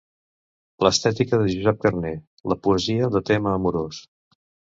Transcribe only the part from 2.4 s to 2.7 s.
la